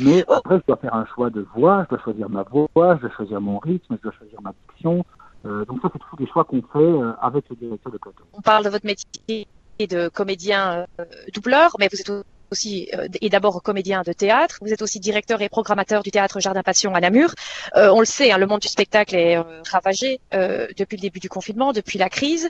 Mais 0.00 0.24
après, 0.30 0.58
je 0.58 0.66
dois 0.66 0.76
faire 0.76 0.94
un 0.94 1.04
choix 1.06 1.28
de 1.28 1.46
voix, 1.54 1.84
je 1.84 1.90
dois 1.90 1.98
choisir 2.04 2.30
ma 2.30 2.44
voix, 2.44 2.68
je 2.74 3.00
dois 3.00 3.10
choisir 3.10 3.40
mon 3.40 3.58
rythme, 3.58 3.96
je 3.98 4.02
dois 4.02 4.12
choisir 4.12 4.40
ma 4.40 4.52
diction. 4.68 5.04
Euh, 5.44 5.64
donc 5.66 5.80
ça, 5.82 5.90
c'est 5.92 5.98
tous 5.98 6.16
des 6.16 6.26
choix 6.26 6.44
qu'on 6.44 6.62
fait 6.62 6.78
euh, 6.78 7.12
avec 7.20 7.48
le 7.50 7.56
directeur 7.56 7.92
de 7.92 7.98
plateau. 7.98 8.24
On 8.32 8.40
parle 8.40 8.64
de 8.64 8.70
votre 8.70 8.86
métier 8.86 9.46
de 9.80 10.08
comédien 10.08 10.86
euh, 11.00 11.04
doubleur, 11.34 11.72
mais 11.78 11.88
vous 11.92 12.00
êtes 12.00 12.24
aussi 12.52 12.88
euh, 12.94 13.08
et 13.20 13.28
d'abord 13.28 13.60
comédien 13.62 14.02
de 14.02 14.12
théâtre. 14.12 14.58
Vous 14.60 14.72
êtes 14.72 14.82
aussi 14.82 15.00
directeur 15.00 15.42
et 15.42 15.48
programmateur 15.48 16.02
du 16.02 16.10
théâtre 16.10 16.38
Jardin 16.38 16.62
Passion 16.62 16.94
à 16.94 17.00
Namur. 17.00 17.34
Euh, 17.76 17.90
on 17.90 17.98
le 17.98 18.06
sait, 18.06 18.30
hein, 18.30 18.38
le 18.38 18.46
monde 18.46 18.60
du 18.60 18.68
spectacle 18.68 19.16
est 19.16 19.36
euh, 19.36 19.42
ravagé 19.68 20.20
depuis 20.32 20.96
le 20.96 21.02
début 21.02 21.18
du 21.18 21.28
confinement, 21.28 21.72
depuis 21.72 21.98
la 21.98 22.08
crise. 22.08 22.48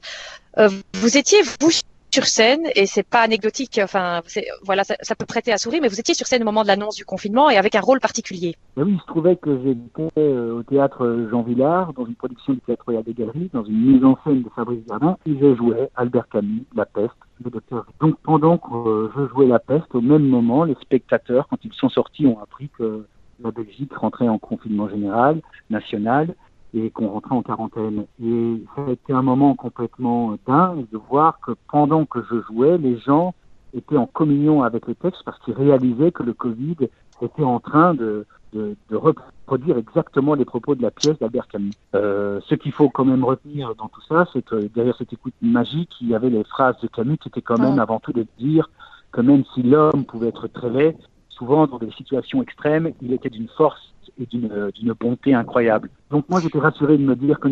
Euh, 0.59 0.69
vous 0.95 1.17
étiez 1.17 1.39
vous 1.61 1.71
sur 2.13 2.27
scène 2.27 2.67
et 2.77 2.87
c'est 2.87 3.09
pas 3.09 3.21
anecdotique. 3.21 3.81
Enfin, 3.83 4.21
voilà, 4.65 4.85
ça, 4.85 5.15
peut 5.15 5.27
prêter 5.27 5.53
à 5.53 5.59
sourire, 5.59 5.81
mais 5.83 5.89
vous 5.89 5.99
étiez 5.99 6.15
sur 6.15 6.27
scène 6.27 6.43
au 6.43 6.45
moment 6.45 6.63
de 6.63 6.69
l'annonce 6.69 6.97
du 6.97 7.05
confinement 7.05 7.49
et 7.51 7.57
avec 7.57 7.75
un 7.75 7.81
rôle 7.81 8.01
particulier. 8.01 8.55
Oui, 8.77 8.85
il 8.89 9.01
se 9.01 9.07
trouvait 9.07 9.37
que 9.37 9.59
j'étais 9.63 10.11
euh, 10.19 10.59
au 10.59 10.63
théâtre 10.63 11.27
Jean 11.31 11.43
Villard 11.43 11.93
dans 11.95 12.05
une 12.05 12.15
production 12.15 12.53
du 12.53 12.61
théâtre 12.61 12.85
Royal 12.85 13.03
des 13.03 13.15
Galeries, 13.15 13.51
dans 13.53 13.65
une 13.65 13.93
mise 13.93 14.05
en 14.05 14.19
scène 14.25 14.43
de 14.43 14.49
Fabrice 14.55 14.85
Gardin, 14.87 15.17
et 15.27 15.37
je 15.39 15.55
jouais 15.55 15.89
Albert 15.97 16.29
Camus, 16.29 16.65
La 16.77 16.85
Peste, 16.85 17.13
le 17.43 17.51
docteur. 17.51 17.87
Donc 18.01 18.17
pendant 18.23 18.59
que 18.59 18.75
euh, 18.75 19.11
je 19.17 19.29
jouais 19.29 19.47
La 19.47 19.59
Peste, 19.59 19.95
au 19.95 20.01
même 20.01 20.27
moment, 20.27 20.65
les 20.65 20.77
spectateurs, 20.83 21.47
quand 21.49 21.59
ils 21.65 21.73
sont 21.73 21.89
sortis, 21.89 22.27
ont 22.27 22.41
appris 22.41 22.69
que 22.77 23.07
la 23.43 23.51
Belgique 23.51 23.93
rentrait 23.95 24.29
en 24.29 24.39
confinement 24.39 24.89
général, 24.89 25.41
national, 25.71 26.35
et 26.75 26.91
qu'on 26.91 27.09
rentrait 27.09 27.35
en 27.35 27.43
quarantaine. 27.43 28.07
Et 28.23 28.65
ça 28.75 28.85
a 28.87 28.91
été 28.91 29.13
un 29.13 29.23
moment 29.23 29.55
complètement 29.55 30.37
dingue 30.47 30.87
de 30.91 30.99
voir 31.11 31.39
que 31.41 31.53
pendant 31.71 32.05
que 32.05 32.21
je 32.31 32.41
jouais, 32.43 32.79
les 32.79 32.99
gens 32.99 33.35
étaient 33.75 33.97
en 33.97 34.07
communion 34.07 34.63
avec 34.63 34.87
le 34.87 34.95
texte 34.95 35.23
parce 35.25 35.39
qu'ils 35.41 35.55
réalisaient 35.55 36.13
que 36.13 36.23
le 36.23 36.33
Covid 36.33 36.77
était 37.21 37.45
en 37.45 37.61
train 37.61 37.95
de, 37.95 38.27
de, 38.53 38.77
de 38.91 38.97
reproduire 38.97 39.77
exactement 39.77 40.35
les 40.35 40.45
propos 40.45 40.75
de 40.75 40.83
la 40.83 40.91
pièce 40.91 41.19
d'Albert 41.19 41.49
Camus. 41.49 41.73
Euh, 41.95 42.41
ce 42.49 42.55
qu'il 42.55 42.73
faut 42.73 42.89
quand 42.89 43.05
même 43.05 43.25
retenir 43.25 43.75
dans 43.77 43.89
tout 43.89 44.03
ça, 44.09 44.27
c'est 44.33 44.43
que 44.43 44.69
derrière 44.75 44.97
cette 44.97 45.13
écoute 45.13 45.35
magique, 45.41 45.91
il 46.01 46.09
y 46.09 46.15
avait 46.15 46.31
les 46.31 46.45
phrases 46.45 46.79
de 46.81 46.89
Camus 46.89 47.19
qui 47.19 47.29
étaient 47.29 47.43
quand 47.43 47.59
même 47.59 47.79
avant 47.79 48.01
tout 48.01 48.13
de 48.13 48.27
dire 48.39 48.71
que 49.13 49.21
même 49.21 49.45
si 49.55 49.63
l'homme 49.63 50.05
pouvait 50.05 50.29
être 50.29 50.49
très 50.49 50.71
laid, 50.71 50.97
souvent 51.43 51.67
dans 51.67 51.79
des 51.79 51.91
situations 51.93 52.41
extrêmes, 52.41 52.93
il 53.03 53.13
était 53.13 53.29
d'une 53.29 53.49
force 53.57 53.93
et 54.21 54.27
d'une 54.27 54.95
bonté 55.01 55.35
incroyable. 55.35 55.91
Donc 56.11 56.25
moi 56.29 56.41
j'étais 56.41 56.61
rassuré 56.61 56.97
de 56.97 57.03
me 57.03 57.17
dire 57.17 57.41
que 57.41 57.49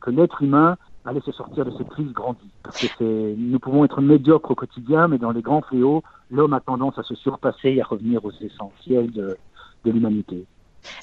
que, 0.00 0.10
l'être 0.10 0.42
humain 0.42 0.76
allait 1.04 1.20
se 1.20 1.32
sortir 1.32 1.64
de 1.66 1.72
cette 1.76 1.88
crise 1.88 2.12
grandie. 2.12 2.50
Parce 2.62 2.78
que 2.98 3.34
nous 3.36 3.58
pouvons 3.58 3.84
être 3.84 4.00
médiocres 4.00 4.50
au 4.50 4.54
quotidien, 4.54 5.08
mais 5.08 5.18
dans 5.18 5.32
les 5.32 5.42
grands 5.42 5.62
fléaux, 5.62 6.02
l'homme 6.30 6.54
a 6.54 6.60
tendance 6.60 6.98
à 6.98 7.02
se 7.02 7.14
surpasser 7.14 7.70
et 7.70 7.82
à 7.82 7.84
revenir 7.84 8.24
aux 8.24 8.32
essentiels 8.40 9.10
de, 9.10 9.36
de 9.84 9.90
l'humanité. 9.90 10.46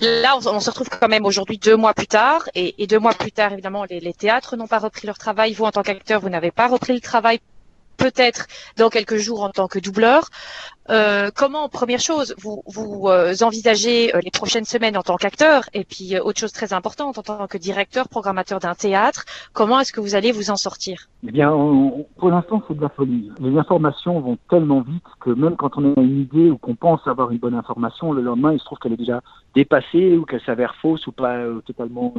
Là, 0.02 0.36
on, 0.38 0.60
se 0.60 0.70
retrouve 0.72 0.90
quand 0.90 1.08
même 1.08 1.26
aujourd'hui 1.26 1.60
deux 1.60 1.78
mois 1.78 1.94
plus 1.94 2.08
tard, 2.08 2.50
et, 2.56 2.88
deux 2.88 3.00
mois 3.00 3.14
plus 3.14 3.32
tard, 3.32 3.54
évidemment, 3.54 3.86
les 3.90 4.14
théâtres 4.14 4.56
n'ont 4.58 4.68
pas 4.68 4.80
repris 4.80 5.06
leur 5.06 5.20
travail. 5.20 5.54
Vous, 5.54 5.66
en 5.66 5.72
tant 5.72 5.84
qu'acteur, 5.84 6.20
vous 6.20 6.30
n'avez 6.30 6.52
pas 6.52 6.68
repris 6.68 6.94
le 6.94 7.00
travail 7.00 7.40
peut-être 7.98 8.48
dans 8.78 8.90
quelques 8.90 9.18
jours 9.18 9.44
en 9.44 9.50
tant 9.50 9.68
que 9.68 9.80
doubleur. 9.80 10.30
Euh, 10.90 11.30
comment, 11.36 11.68
première 11.68 12.00
chose, 12.00 12.34
vous, 12.38 12.64
euh, 13.08 13.34
envisagez 13.42 14.16
euh, 14.16 14.22
les 14.24 14.32
prochaines 14.32 14.64
semaines 14.64 14.96
en 14.98 15.02
tant 15.02 15.18
qu'acteur 15.18 15.64
et 15.74 15.84
puis 15.84 16.18
autre 16.18 16.40
chose 16.40 16.54
très 16.54 16.72
importante 16.72 17.18
en 17.18 17.24
tant 17.24 17.48
que 17.48 17.58
directeur, 17.58 18.08
programmateur 18.08 18.60
d'un 18.60 18.74
théâtre, 18.74 19.26
comment 19.52 19.82
est-ce 19.82 19.92
que 19.92 20.00
vous 20.00 20.16
allez 20.16 20.32
vous 20.32 20.50
en 20.50 20.56
sortir? 20.56 21.10
Eh 21.28 21.32
bien, 21.32 21.50
pour 22.18 22.30
l'instant, 22.30 22.64
c'est 22.68 22.78
de 22.78 22.82
la 22.82 22.90
folie. 22.90 23.32
Les 23.40 23.58
informations 23.58 24.20
vont 24.22 24.38
tellement 24.50 24.82
vite 24.82 25.04
que 25.20 25.32
même 25.32 25.58
quand 25.58 25.78
on 25.78 25.94
a 25.94 26.00
une 26.00 26.22
idée 26.22 26.50
ou 26.50 26.58
qu'on 26.58 26.76
pense 26.76 27.06
avoir 27.06 27.32
une 27.32 27.40
bonne 27.40 27.56
information, 27.56 28.14
le 28.14 28.22
lendemain, 28.22 28.54
il 28.54 28.60
se 28.60 28.66
trouve 28.66 28.78
qu'elle 28.80 28.94
est 28.94 28.98
déjà 28.98 29.22
dépassée 29.56 30.16
ou 30.16 30.26
qu'elle 30.26 30.42
s'avère 30.42 30.76
fausse 30.76 31.06
ou 31.08 31.12
pas 31.12 31.38
totalement 31.66 32.14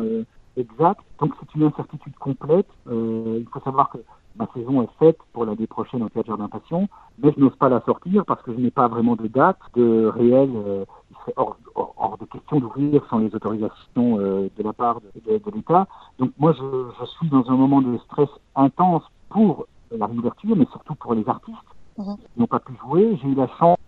exacte. 0.58 1.00
Donc, 1.20 1.32
c'est 1.40 1.54
une 1.54 1.66
incertitude 1.66 2.16
complète. 2.18 2.66
il 2.86 3.46
faut 3.50 3.60
savoir 3.60 3.88
que 3.90 3.98
ma 4.38 4.46
saison 4.54 4.82
est 4.82 4.98
faite 4.98 5.18
pour 5.32 5.44
l'année 5.44 5.66
prochaine 5.66 6.02
au 6.02 6.08
Théâtre 6.08 6.28
Jardin 6.28 6.48
Passion, 6.48 6.88
mais 7.22 7.32
je 7.36 7.40
n'ose 7.40 7.56
pas 7.56 7.68
la 7.68 7.80
sortir 7.82 8.24
parce 8.24 8.42
que 8.42 8.52
je 8.52 8.58
n'ai 8.58 8.70
pas 8.70 8.88
vraiment 8.88 9.16
de 9.16 9.26
date 9.26 9.58
de 9.74 10.06
réel. 10.06 10.50
Euh, 10.54 10.84
il 11.10 11.16
serait 11.16 11.32
hors, 11.36 11.56
hors, 11.74 11.94
hors, 11.96 12.18
de 12.18 12.24
question 12.26 12.60
d'ouvrir 12.60 13.02
sans 13.10 13.18
les 13.18 13.34
autorisations 13.34 14.18
euh, 14.18 14.48
de 14.56 14.62
la 14.62 14.72
part 14.72 15.00
de, 15.00 15.32
de, 15.32 15.38
de 15.38 15.50
l'État. 15.50 15.86
Donc 16.18 16.32
moi, 16.38 16.52
je, 16.52 16.62
je, 17.00 17.04
suis 17.06 17.28
dans 17.28 17.50
un 17.50 17.56
moment 17.56 17.82
de 17.82 17.98
stress 17.98 18.28
intense 18.54 19.02
pour 19.28 19.66
la 19.90 20.06
réouverture, 20.06 20.56
mais 20.56 20.66
surtout 20.70 20.94
pour 20.94 21.14
les 21.14 21.28
artistes 21.28 21.58
mmh. 21.96 22.14
qui 22.14 22.40
n'ont 22.40 22.46
pas 22.46 22.60
pu 22.60 22.72
jouer. 22.76 23.18
J'ai 23.22 23.28
eu 23.28 23.34
la 23.34 23.48
chance 23.58 23.78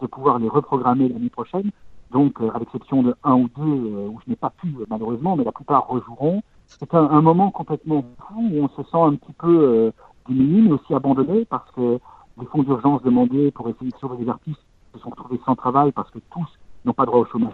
de 0.00 0.06
pouvoir 0.06 0.38
les 0.38 0.48
reprogrammer 0.48 1.08
l'année 1.08 1.30
prochaine. 1.30 1.70
Donc, 2.10 2.40
euh, 2.40 2.50
à 2.54 2.58
l'exception 2.58 3.02
de 3.02 3.14
un 3.24 3.34
ou 3.34 3.48
deux 3.56 4.08
où 4.08 4.18
je 4.24 4.30
n'ai 4.30 4.36
pas 4.36 4.50
pu 4.50 4.74
malheureusement, 4.90 5.36
mais 5.36 5.44
la 5.44 5.52
plupart 5.52 5.86
rejoueront 5.88 6.42
c'est 6.66 6.94
un, 6.94 7.20
moment 7.20 7.50
complètement 7.50 8.04
fou 8.18 8.48
où 8.52 8.64
on 8.64 8.68
se 8.68 8.82
sent 8.90 8.98
un 8.98 9.14
petit 9.14 9.32
peu 9.32 9.48
euh, 9.48 9.90
diminué, 10.28 10.62
mais 10.62 10.72
aussi 10.72 10.94
abandonné 10.94 11.44
parce 11.44 11.70
que 11.72 11.98
les 12.40 12.46
fonds 12.46 12.62
d'urgence 12.62 13.02
demandés 13.02 13.50
pour 13.50 13.68
essayer 13.68 13.90
de 13.90 13.96
sauver 13.96 14.24
les 14.24 14.28
artistes 14.28 14.64
se 14.94 15.00
sont 15.00 15.10
retrouvés 15.10 15.40
sans 15.44 15.54
travail 15.54 15.92
parce 15.92 16.10
que 16.10 16.18
tous 16.30 16.46
n'ont 16.84 16.92
pas 16.92 17.06
droit 17.06 17.20
au 17.20 17.26
chômage 17.26 17.52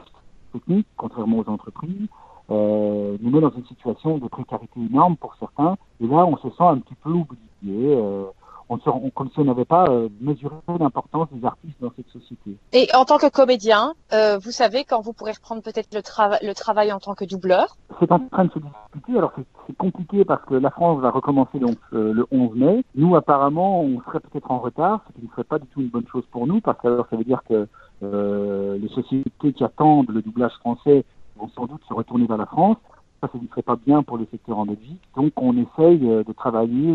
technique, 0.53 0.87
contrairement 0.97 1.39
aux 1.39 1.51
entreprises. 1.51 2.09
Euh, 2.51 3.19
nous 3.21 3.31
met 3.31 3.41
dans 3.41 3.51
une 3.51 3.67
situation 3.67 4.19
de 4.19 4.27
précarité 4.29 4.81
énorme 4.81 5.17
pour 5.17 5.35
certains. 5.39 5.77
Et 6.01 6.07
là, 6.07 6.25
on 6.25 6.37
se 6.39 6.49
sent 6.49 6.65
un 6.65 6.79
petit 6.79 6.95
peu 6.95 7.11
oublié. 7.11 7.95
Euh, 7.95 8.25
on, 8.69 8.79
on, 8.87 9.11
comme 9.11 9.31
si 9.31 9.39
on 9.39 9.45
n'avait 9.45 9.65
pas 9.65 9.87
euh, 9.89 10.09
mesuré 10.21 10.55
l'importance 10.79 11.29
des 11.33 11.45
artistes 11.45 11.77
dans 11.81 11.93
cette 11.97 12.09
société. 12.09 12.57
Et 12.73 12.89
en 12.95 13.05
tant 13.05 13.19
que 13.19 13.29
comédien, 13.31 13.95
euh, 14.13 14.39
vous 14.39 14.51
savez 14.51 14.85
quand 14.85 15.01
vous 15.01 15.13
pourrez 15.13 15.33
reprendre 15.33 15.63
peut-être 15.63 15.95
le, 15.95 16.03
travail 16.03 16.39
le 16.43 16.55
travail 16.55 16.93
en 16.93 16.99
tant 16.99 17.15
que 17.15 17.25
doubleur? 17.25 17.77
C'est 17.99 18.13
en 18.13 18.21
train 18.21 18.45
de 18.45 18.53
se 18.53 18.59
discuter. 18.59 19.17
Alors 19.17 19.33
c'est 19.67 19.77
compliqué 19.77 20.25
parce 20.25 20.45
que 20.45 20.55
la 20.55 20.71
France 20.71 21.01
va 21.01 21.11
recommencer 21.11 21.59
donc 21.59 21.79
euh, 21.93 22.13
le 22.13 22.27
11 22.31 22.55
mai. 22.57 22.85
Nous 22.95 23.17
apparemment, 23.17 23.81
on 23.83 24.01
serait 24.03 24.21
peut-être 24.21 24.51
en 24.51 24.59
retard, 24.59 25.03
ce 25.09 25.19
qui 25.19 25.27
ne 25.27 25.31
serait 25.31 25.45
pas 25.45 25.59
du 25.59 25.67
tout 25.69 25.81
une 25.81 25.89
bonne 25.89 26.07
chose 26.11 26.25
pour 26.31 26.47
nous 26.47 26.61
parce 26.61 26.79
que 26.81 26.89
alors 26.89 27.07
ça 27.11 27.17
veut 27.17 27.25
dire 27.25 27.43
que 27.49 27.69
euh, 28.03 28.79
les 28.79 28.89
sociétés 28.89 29.53
qui 29.53 29.65
attendent 29.65 30.11
le 30.11 30.23
doublage 30.23 30.53
français 30.61 31.05
vont 31.37 31.49
sans 31.57 31.67
doute 31.67 31.83
se 31.89 31.95
retourner 31.95 32.27
vers 32.27 32.37
la 32.37 32.47
France. 32.47 32.77
Ça, 33.21 33.29
ce 33.33 33.39
ne 33.39 33.49
serait 33.49 33.63
pas 33.63 33.75
bien 33.75 34.05
pour 34.05 34.17
le 34.17 34.29
secteur 34.31 34.59
en 34.59 34.67
Belgique. 34.67 35.01
Donc 35.17 35.33
on 35.37 35.57
essaye 35.57 35.99
de 35.99 36.33
travailler 36.33 36.95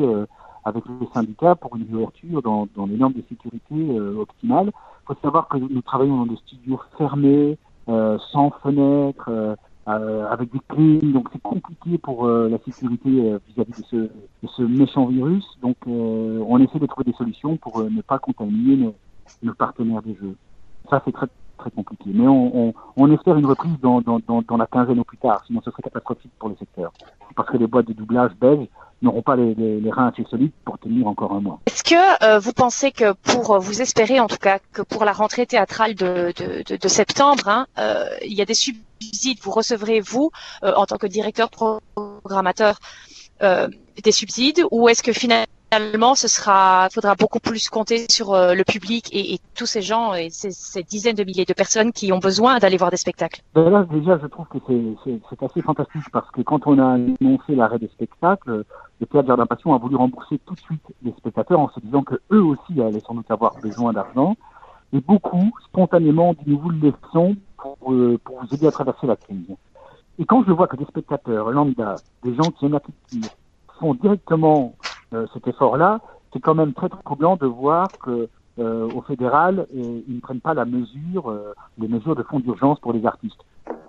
avec 0.65 0.83
les 0.99 1.07
syndicats 1.13 1.55
pour 1.55 1.75
une 1.75 1.93
ouverture 1.93 2.41
dans, 2.41 2.67
les 2.87 2.97
normes 2.97 3.13
de 3.13 3.23
sécurité 3.27 3.75
euh, 3.75 4.17
optimales. 4.17 4.67
Il 4.67 5.05
faut 5.07 5.15
savoir 5.21 5.47
que 5.47 5.57
nous 5.57 5.81
travaillons 5.81 6.17
dans 6.17 6.25
des 6.25 6.37
studios 6.37 6.79
fermés, 6.97 7.57
euh, 7.89 8.17
sans 8.31 8.51
fenêtres, 8.63 9.29
euh, 9.29 10.27
avec 10.29 10.51
des 10.53 10.61
clés, 10.69 10.99
donc 11.11 11.27
c'est 11.33 11.41
compliqué 11.41 11.97
pour 11.97 12.25
la 12.25 12.57
sécurité 12.59 13.09
vis-à-vis 13.09 13.83
de, 13.91 14.47
ce, 14.47 14.61
méchant 14.61 15.07
virus. 15.07 15.45
Donc 15.61 15.75
on 15.85 16.57
essaie 16.59 16.79
de 16.79 16.85
trouver 16.85 17.11
des 17.11 17.17
solutions 17.17 17.57
pour 17.57 17.83
ne 17.83 18.01
pas 18.01 18.17
contaminer 18.17 18.93
nos, 19.41 19.53
partenaires 19.53 20.01
des 20.01 20.15
jeux. 20.15 20.37
Ça 20.89 21.01
c'est 21.03 21.11
très 21.11 21.27
compliqué. 21.71 22.11
Mais 22.13 22.27
on, 22.27 23.11
espère 23.11 23.35
une 23.35 23.45
reprise 23.45 23.77
dans, 23.81 24.01
la 24.57 24.67
quinzaine 24.67 24.99
au 24.99 25.03
plus 25.03 25.17
tard, 25.17 25.43
sinon 25.45 25.61
ce 25.65 25.71
serait 25.71 25.83
catastrophique 25.83 26.31
pour 26.39 26.47
le 26.47 26.55
secteur. 26.55 26.93
Parce 27.35 27.49
que 27.49 27.57
les 27.57 27.67
boîtes 27.67 27.87
de 27.87 27.93
doublage 27.93 28.31
belges 28.39 28.67
n'auront 29.03 29.21
pas 29.21 29.35
les, 29.35 29.53
les, 29.55 29.79
les, 29.79 29.91
reins 29.91 30.07
assez 30.07 30.23
solides 30.29 30.51
pour 30.65 30.79
tenir 30.79 31.07
encore 31.07 31.33
un 31.33 31.41
mois. 31.41 31.59
Est-ce 31.65 31.83
que 31.83 32.23
euh, 32.23 32.39
vous 32.39 32.53
pensez 32.53 32.91
que 32.91 33.13
pour 33.13 33.59
vous 33.59 33.81
espérez 33.81 34.19
en 34.19 34.27
tout 34.27 34.37
cas 34.37 34.59
que 34.71 34.81
pour 34.81 35.05
la 35.05 35.11
rentrée 35.11 35.45
théâtrale 35.45 35.95
de, 35.95 36.33
de, 36.37 36.63
de, 36.63 36.75
de 36.77 36.87
septembre, 36.87 37.47
hein, 37.47 37.67
euh, 37.77 38.05
il 38.25 38.33
y 38.33 38.41
a 38.41 38.45
des 38.45 38.53
subsides, 38.53 39.39
vous 39.41 39.51
recevrez 39.51 39.99
vous 39.99 40.31
euh, 40.63 40.73
en 40.75 40.85
tant 40.85 40.97
que 40.97 41.07
directeur 41.07 41.49
programmateur 41.49 42.79
euh, 43.41 43.67
des 44.03 44.11
subsides 44.11 44.63
ou 44.71 44.89
est-ce 44.89 45.03
que 45.03 45.13
finalement 45.13 45.47
finalement, 45.73 46.13
ce 46.13 46.27
sera, 46.27 46.87
faudra 46.91 47.15
beaucoup 47.15 47.39
plus 47.39 47.69
compter 47.69 48.05
sur 48.09 48.33
euh, 48.33 48.53
le 48.53 48.63
public 48.63 49.09
et, 49.11 49.39
tous 49.55 49.65
ces 49.65 49.81
gens 49.81 50.13
et 50.13 50.29
ces, 50.29 50.83
dizaines 50.83 51.15
de 51.15 51.23
milliers 51.23 51.45
de 51.45 51.53
personnes 51.53 51.91
qui 51.91 52.11
ont 52.11 52.19
besoin 52.19 52.59
d'aller 52.59 52.77
voir 52.77 52.91
des 52.91 52.97
spectacles. 52.97 53.41
Ben 53.55 53.69
là, 53.69 53.85
déjà, 53.91 54.19
je 54.21 54.27
trouve 54.27 54.47
que 54.47 54.57
c'est 54.65 55.43
assez 55.43 55.61
fantastique 55.61 56.09
parce 56.11 56.29
que 56.31 56.41
quand 56.41 56.67
on 56.67 56.77
a 56.77 56.93
annoncé 56.93 57.55
l'arrêt 57.55 57.79
des 57.79 57.87
spectacles, 57.87 58.65
le 58.99 59.05
Théâtre 59.07 59.27
Jardin 59.27 59.45
Passion 59.45 59.73
a 59.73 59.77
voulu 59.79 59.95
rembourser 59.95 60.39
tout 60.45 60.53
de 60.53 60.59
suite 60.59 60.83
les 61.03 61.11
spectateurs 61.17 61.59
en 61.59 61.69
se 61.69 61.79
disant 61.79 62.03
que 62.03 62.15
eux 62.31 62.43
aussi 62.43 62.79
allaient 62.79 62.99
sans 62.99 63.15
doute 63.15 63.29
avoir 63.31 63.55
besoin 63.59 63.93
d'argent. 63.93 64.35
Et 64.93 65.01
beaucoup, 65.01 65.51
spontanément, 65.65 66.35
nous 66.45 66.59
vous 66.59 66.69
le 66.69 66.91
laissons 66.91 67.35
pour, 67.57 67.77
euh, 67.91 68.19
pour 68.23 68.41
vous 68.41 68.55
aider 68.55 68.67
à 68.67 68.71
traverser 68.71 69.07
la 69.07 69.15
crise. 69.15 69.55
Et 70.19 70.25
quand 70.25 70.43
je 70.45 70.51
vois 70.51 70.67
que 70.67 70.75
des 70.75 70.85
spectateurs 70.85 71.49
lambda, 71.51 71.95
des 72.23 72.35
gens 72.35 72.51
qui 72.51 72.65
aiment 72.65 72.73
la 72.73 72.79
culture, 72.79 73.31
font 73.79 73.95
directement 73.95 74.75
cet 75.33 75.47
effort-là, 75.47 75.99
c'est 76.31 76.39
quand 76.39 76.55
même 76.55 76.73
très 76.73 76.89
troublant 76.89 77.35
de 77.35 77.45
voir 77.45 77.97
que 78.03 78.29
euh, 78.59 78.87
au 78.87 79.01
fédéral, 79.01 79.65
et, 79.73 80.03
ils 80.07 80.15
ne 80.15 80.19
prennent 80.21 80.41
pas 80.41 80.53
la 80.53 80.65
mesure, 80.65 81.29
euh, 81.29 81.53
les 81.77 81.87
mesures 81.87 82.15
de 82.15 82.23
fonds 82.23 82.39
d'urgence 82.39 82.79
pour 82.79 82.93
les 82.93 83.05
artistes. 83.05 83.39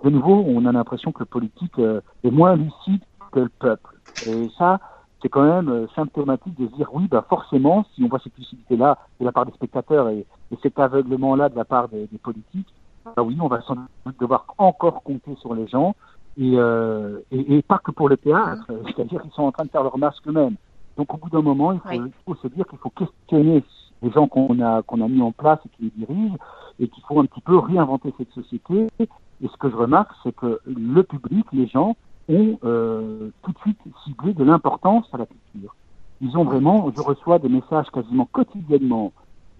De 0.03 0.09
nouveau, 0.09 0.43
on 0.47 0.65
a 0.65 0.71
l'impression 0.71 1.11
que 1.11 1.19
le 1.19 1.25
politique 1.25 1.77
euh, 1.79 2.01
est 2.23 2.31
moins 2.31 2.55
lucide 2.55 3.01
que 3.31 3.41
le 3.41 3.49
peuple. 3.49 3.95
Et 4.25 4.49
ça, 4.57 4.79
c'est 5.21 5.29
quand 5.29 5.43
même 5.43 5.69
euh, 5.69 5.87
symptomatique 5.95 6.59
de 6.59 6.67
dire 6.67 6.89
oui, 6.93 7.07
bah 7.07 7.25
forcément, 7.27 7.85
si 7.93 8.03
on 8.03 8.07
voit 8.07 8.19
cette 8.23 8.37
lucidité-là 8.37 8.97
de 9.19 9.25
la 9.25 9.31
part 9.31 9.45
des 9.45 9.51
spectateurs 9.53 10.09
et, 10.09 10.25
et 10.51 10.57
cet 10.61 10.79
aveuglement-là 10.79 11.49
de 11.49 11.55
la 11.55 11.65
part 11.65 11.89
des, 11.89 12.07
politiques, 12.21 12.73
bah 13.15 13.23
oui, 13.23 13.37
on 13.39 13.47
va 13.47 13.61
sans 13.61 13.75
doute 13.75 14.19
devoir 14.19 14.45
encore 14.57 15.03
compter 15.03 15.35
sur 15.41 15.53
les 15.53 15.67
gens. 15.67 15.95
Et, 16.37 16.53
euh, 16.55 17.19
et, 17.31 17.57
et, 17.57 17.61
pas 17.61 17.79
que 17.79 17.91
pour 17.91 18.09
le 18.09 18.17
théâtre, 18.17 18.65
c'est-à-dire 18.85 19.21
qu'ils 19.21 19.31
sont 19.31 19.43
en 19.43 19.51
train 19.51 19.65
de 19.65 19.69
faire 19.69 19.83
leur 19.83 19.97
masque 19.97 20.27
eux-mêmes. 20.27 20.55
Donc 20.97 21.13
au 21.13 21.17
bout 21.17 21.29
d'un 21.29 21.41
moment, 21.41 21.73
il 21.73 21.79
faut, 21.79 21.89
oui. 21.89 22.01
il 22.05 22.23
faut, 22.25 22.35
se 22.35 22.47
dire 22.47 22.65
qu'il 22.67 22.79
faut 22.79 22.89
questionner 22.89 23.63
les 24.01 24.11
gens 24.11 24.27
qu'on 24.27 24.59
a 24.61 24.81
qu'on 24.83 25.01
a 25.01 25.07
mis 25.07 25.21
en 25.21 25.31
place 25.31 25.59
et 25.65 25.69
qui 25.69 25.83
les 25.83 26.05
dirigent, 26.05 26.37
et 26.79 26.87
qu'il 26.87 27.03
faut 27.03 27.19
un 27.19 27.25
petit 27.25 27.41
peu 27.41 27.57
réinventer 27.57 28.13
cette 28.17 28.31
société. 28.31 28.87
Et 28.99 29.47
ce 29.47 29.57
que 29.57 29.69
je 29.69 29.75
remarque, 29.75 30.11
c'est 30.23 30.35
que 30.35 30.61
le 30.65 31.03
public, 31.03 31.45
les 31.51 31.67
gens, 31.67 31.95
ont 32.29 32.57
euh, 32.63 33.29
tout 33.43 33.51
de 33.51 33.57
suite 33.59 33.79
ciblé 34.03 34.33
de 34.33 34.43
l'importance 34.43 35.07
à 35.13 35.17
la 35.17 35.25
culture. 35.25 35.75
Ils 36.21 36.37
ont 36.37 36.43
vraiment, 36.43 36.91
je 36.95 37.01
reçois 37.01 37.39
des 37.39 37.49
messages 37.49 37.89
quasiment 37.91 38.25
quotidiennement 38.25 39.11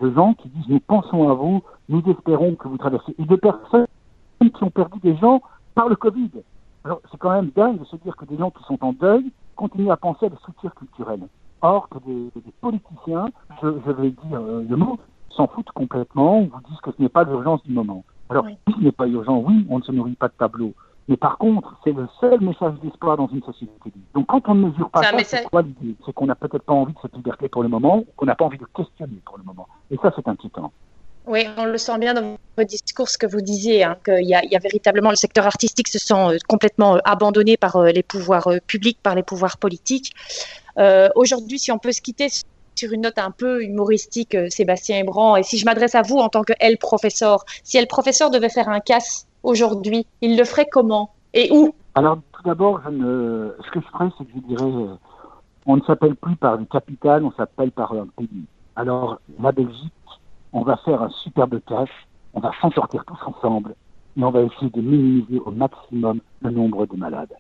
de 0.02 0.12
gens 0.12 0.34
qui 0.34 0.50
disent 0.50 0.68
nous 0.68 0.80
pensons 0.80 1.30
à 1.30 1.34
vous, 1.34 1.62
nous 1.90 2.02
espérons 2.08 2.56
que 2.56 2.68
vous 2.68 2.78
traversez, 2.78 3.14
et 3.18 3.26
de 3.26 3.36
personnes 3.36 3.88
qui 4.42 4.64
ont 4.64 4.70
perdu 4.70 5.00
des 5.00 5.16
gens 5.18 5.42
par 5.74 5.90
le 5.90 5.96
Covid. 5.96 6.32
Alors 6.84 7.02
c'est 7.12 7.18
quand 7.18 7.32
même 7.32 7.52
dingue 7.56 7.80
de 7.80 7.86
se 7.86 7.96
dire 7.98 8.16
que 8.16 8.26
des 8.26 8.38
gens 8.38 8.52
qui 8.52 8.64
sont 8.64 8.84
en 8.84 8.94
deuil 8.94 9.32
continuent 9.56 9.92
à 9.92 9.98
penser 9.98 10.28
à 10.28 10.30
des 10.30 10.38
structures 10.38 10.74
culturelles. 10.76 11.28
Or 11.62 11.90
que 11.90 11.98
des, 12.00 12.32
des 12.36 12.54
politiciens, 12.62 13.30
je, 13.62 13.68
je, 13.86 13.92
vais 13.92 14.12
dire 14.12 14.40
euh, 14.40 14.66
le 14.68 14.76
mot, 14.76 15.00
s'en 15.30 15.48
foutent 15.48 15.72
complètement, 15.72 16.42
ou 16.42 16.50
vous 16.54 16.62
disent 16.70 16.82
que 16.82 16.92
ce 16.92 17.02
n'est 17.02 17.10
pas 17.10 17.24
l'urgence 17.24 17.64
du 17.64 17.74
moment. 17.74 18.04
Alors, 18.30 18.46
oui. 18.46 18.58
si 18.68 18.74
ce 18.74 18.84
n'est 18.84 18.92
pas 18.92 19.08
urgent, 19.08 19.38
oui, 19.38 19.66
on 19.70 19.80
ne 19.80 19.84
se 19.84 19.92
nourrit 19.92 20.16
pas 20.16 20.28
de 20.28 20.34
tableau. 20.38 20.74
Mais 21.08 21.18
par 21.18 21.38
contre, 21.38 21.76
c'est 21.84 21.92
le 21.92 22.08
seul 22.20 22.42
message 22.42 22.74
d'espoir 22.82 23.18
dans 23.18 23.28
une 23.28 23.44
société. 23.44 23.92
Donc 24.16 24.26
quand 24.26 24.42
on 24.48 24.56
ne 24.56 24.70
mesure 24.70 24.90
pas 24.90 25.04
ça, 25.04 25.12
c'est 25.24 25.48
quoi 25.50 25.62
l'idée? 25.62 25.96
C'est 26.04 26.14
qu'on 26.14 26.26
n'a 26.26 26.36
peut-être 26.36 26.64
pas 26.64 26.74
envie 26.74 26.94
de 26.94 27.00
cette 27.00 27.16
liberté 27.16 27.48
pour 27.48 27.62
le 27.62 27.70
moment, 27.70 28.04
qu'on 28.16 28.26
n'a 28.26 28.34
pas 28.34 28.46
envie 28.46 28.58
de 28.58 28.66
questionner 28.76 29.22
pour 29.24 29.38
le 29.38 29.44
moment. 29.44 29.68
Et 29.92 29.98
ça, 29.98 30.12
c'est 30.16 30.28
inquiétant. 30.28 30.72
Oui, 31.28 31.48
on 31.58 31.66
le 31.66 31.78
sent 31.78 31.98
bien 31.98 32.14
dans 32.14 32.38
votre 32.56 32.70
discours, 32.70 33.10
ce 33.10 33.18
que 33.18 33.26
vous 33.26 33.42
disiez, 33.42 33.84
hein, 33.84 33.98
qu'il 34.06 34.26
y, 34.26 34.36
a 34.36 34.60
véritablement 34.60 35.10
le 35.10 35.16
secteur 35.16 35.46
artistique 35.46 35.88
se 35.88 35.98
sent 35.98 36.14
euh, 36.14 36.38
complètement 36.48 36.96
euh, 36.96 37.00
abandonné 37.04 37.58
par 37.58 37.78
euh, 37.78 37.90
les 37.90 38.04
pouvoirs 38.04 38.48
publics, 38.68 39.00
par 39.02 39.16
les 39.16 39.24
pouvoirs 39.24 39.58
politiques. 39.58 40.12
Aujourd'hui, 41.16 41.58
si 41.58 41.72
on 41.72 41.80
peut 41.80 41.94
se 41.94 42.02
quitter 42.02 42.28
sur 42.76 42.92
une 42.92 43.02
note 43.02 43.18
un 43.18 43.32
peu 43.32 43.64
humoristique, 43.64 44.36
Sébastien 44.50 45.00
Hébran, 45.00 45.38
et 45.38 45.44
si 45.44 45.58
je 45.58 45.64
m'adresse 45.64 45.96
à 45.96 46.02
vous 46.02 46.18
en 46.18 46.28
tant 46.28 46.44
que 46.44 46.52
elle 46.60 46.78
professeur, 46.78 47.46
si 47.64 47.78
elle 47.78 47.88
professeur 47.88 48.30
devait 48.30 48.50
faire 48.50 48.68
un 48.68 48.82
casse 48.82 49.26
aujourd'hui, 49.44 50.06
il 50.20 50.38
le 50.38 50.44
ferait 50.44 50.68
comment 50.70 51.12
et 51.34 51.50
où? 51.50 51.74
Alors, 51.96 52.18
tout 52.34 52.44
d'abord, 52.44 52.82
ce 52.84 53.72
que 53.72 53.80
je 53.80 53.88
ferais, 53.88 54.10
c'est 54.18 54.26
que 54.26 54.32
je 54.36 54.54
dirais, 54.54 54.98
on 55.66 55.78
ne 55.78 55.82
s'appelle 55.84 56.16
plus 56.16 56.36
par 56.36 56.56
une 56.56 56.68
capitale, 56.68 57.24
on 57.24 57.32
s'appelle 57.32 57.72
par 57.72 57.94
un 57.94 58.08
pays. 58.18 58.44
Alors, 58.76 59.22
la 59.42 59.54
Belgique 59.54 59.94
on 60.56 60.62
va 60.62 60.78
faire 60.78 61.04
un 61.04 61.10
superbe 61.10 61.60
cash, 61.68 61.90
on 62.34 62.40
va 62.40 62.52
s'en 62.62 62.72
sortir 62.72 63.04
tous 63.06 63.20
ensemble 63.26 63.76
et 64.18 64.24
on 64.24 64.32
va 64.32 64.42
essayer 64.42 64.70
de 64.72 64.82
minimiser 64.82 65.40
au 65.42 65.52
maximum 65.52 66.22
le 66.42 66.50
nombre 66.50 66.86
de 66.86 66.96
malades. 66.96 67.34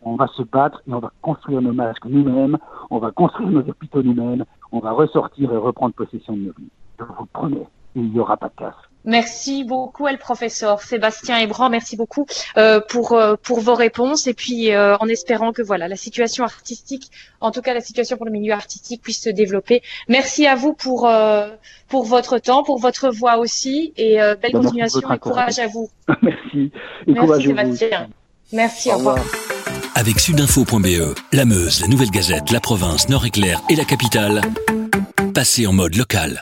On 0.00 0.16
va 0.16 0.26
se 0.28 0.42
battre 0.42 0.82
et 0.88 0.92
on 0.94 0.98
va 0.98 1.12
construire 1.20 1.60
nos 1.60 1.74
masques 1.74 2.06
nous-mêmes, 2.06 2.56
on 2.90 2.98
va 2.98 3.10
construire 3.10 3.50
nos 3.50 3.60
hôpitaux 3.60 4.02
nous-mêmes, 4.02 4.46
on 4.72 4.78
va 4.78 4.92
ressortir 4.92 5.52
et 5.52 5.56
reprendre 5.58 5.94
possession 5.94 6.32
de 6.32 6.44
nos 6.46 6.52
vies. 6.56 6.70
Je 6.98 7.04
vous 7.04 7.26
promets, 7.26 7.68
il 7.94 8.10
n'y 8.10 8.18
aura 8.18 8.38
pas 8.38 8.48
de 8.48 8.54
casse. 8.54 8.74
Merci 9.04 9.64
beaucoup, 9.64 10.06
le 10.06 10.16
professeur 10.16 10.80
Sébastien 10.80 11.38
Hébran. 11.38 11.70
Merci 11.70 11.96
beaucoup 11.96 12.26
euh, 12.56 12.80
pour 12.88 13.12
euh, 13.12 13.34
pour 13.42 13.60
vos 13.60 13.74
réponses 13.74 14.26
et 14.26 14.34
puis 14.34 14.72
euh, 14.72 14.96
en 14.98 15.08
espérant 15.08 15.52
que 15.52 15.62
voilà 15.62 15.88
la 15.88 15.96
situation 15.96 16.44
artistique, 16.44 17.10
en 17.40 17.50
tout 17.50 17.62
cas 17.62 17.74
la 17.74 17.80
situation 17.80 18.16
pour 18.16 18.26
le 18.26 18.32
milieu 18.32 18.52
artistique 18.52 19.02
puisse 19.02 19.22
se 19.22 19.30
développer. 19.30 19.82
Merci 20.08 20.46
à 20.46 20.54
vous 20.54 20.72
pour 20.72 21.08
euh, 21.08 21.48
pour 21.88 22.04
votre 22.04 22.38
temps, 22.38 22.62
pour 22.62 22.78
votre 22.78 23.10
voix 23.10 23.38
aussi 23.38 23.92
et 23.96 24.20
euh, 24.20 24.36
belle 24.36 24.52
Ben, 24.52 24.62
continuation 24.62 25.12
et 25.12 25.18
courage 25.20 25.58
à 25.58 25.66
vous. 25.66 25.90
Merci. 26.22 26.70
Et 27.06 27.12
Merci 27.12 27.46
Sébastien. 27.46 28.06
Vous. 28.06 28.56
Merci. 28.56 28.90
Au, 28.90 28.94
au 28.94 28.98
revoir. 28.98 29.18
Avec 29.94 30.20
sudinfo.be, 30.20 31.14
la 31.32 31.44
Meuse, 31.44 31.80
la 31.80 31.88
Nouvelle 31.88 32.10
Gazette, 32.10 32.50
la 32.50 32.60
province, 32.60 33.08
Nord-Éclair 33.08 33.60
et 33.68 33.76
la 33.76 33.84
capitale, 33.84 34.40
passez 35.34 35.66
en 35.66 35.72
mode 35.72 35.96
local. 35.96 36.30